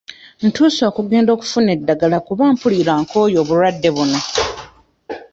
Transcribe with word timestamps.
Ntuuse 0.47 0.81
okugenda 0.89 1.29
okufuna 1.33 1.69
eddagala 1.77 2.17
kuba 2.27 2.43
mpulira 2.53 2.93
nkooye 3.01 3.37
obulwadde 3.43 3.89
buno. 3.95 4.19